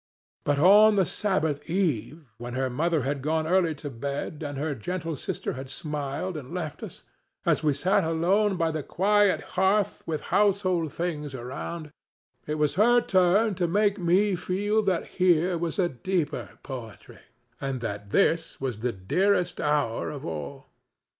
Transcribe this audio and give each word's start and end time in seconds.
But 0.43 0.57
on 0.57 0.95
the 0.95 1.05
Sabbath 1.05 1.69
eve, 1.69 2.25
when 2.39 2.55
her 2.55 2.71
mother 2.71 3.03
had 3.03 3.21
gone 3.21 3.45
early 3.45 3.75
to 3.75 3.89
bed 3.91 4.41
and 4.41 4.57
her 4.57 4.73
gentle 4.73 5.15
sister 5.15 5.53
had 5.53 5.69
smiled 5.69 6.35
and 6.35 6.51
left 6.51 6.81
us, 6.81 7.03
as 7.45 7.61
we 7.61 7.75
sat 7.75 8.03
alone 8.03 8.57
by 8.57 8.71
the 8.71 8.81
quiet 8.81 9.41
hearth 9.41 10.01
with 10.07 10.21
household 10.33 10.91
things 10.91 11.35
around, 11.35 11.91
it 12.47 12.55
was 12.55 12.73
her 12.81 12.99
turn 12.99 13.53
to 13.53 13.67
make 13.67 13.99
me 13.99 14.35
feel 14.35 14.81
that 14.81 15.05
here 15.21 15.55
was 15.55 15.77
a 15.77 15.87
deeper 15.89 16.57
poetry, 16.63 17.19
and 17.61 17.79
that 17.81 18.09
this 18.09 18.59
was 18.59 18.79
the 18.79 18.91
dearest 18.91 19.61
hour 19.61 20.09
of 20.09 20.25
all. 20.25 20.65